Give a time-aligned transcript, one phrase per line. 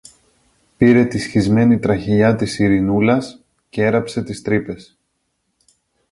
[0.77, 4.97] πήρε τη σχισμένη τραχηλιά της Ειρηνούλας κι έραψε τις τρύπες.